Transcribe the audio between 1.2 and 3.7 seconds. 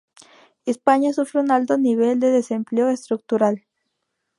un alto nivel de desempleo estructural.